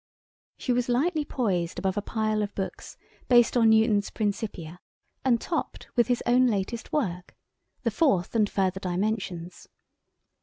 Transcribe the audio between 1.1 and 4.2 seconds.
poised above a pile of books based on Newton's